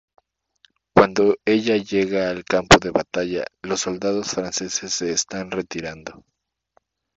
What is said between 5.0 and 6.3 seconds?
están retirando.